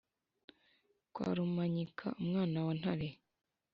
[1.13, 3.09] Kwa Rumanyika, umwana wa Ntare